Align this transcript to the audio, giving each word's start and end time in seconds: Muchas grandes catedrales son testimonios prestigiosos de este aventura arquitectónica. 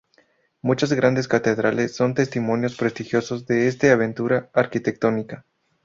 Muchas 0.63 0.93
grandes 0.93 1.27
catedrales 1.27 1.95
son 1.95 2.15
testimonios 2.15 2.75
prestigiosos 2.75 3.45
de 3.45 3.67
este 3.67 3.91
aventura 3.91 4.49
arquitectónica. 4.51 5.45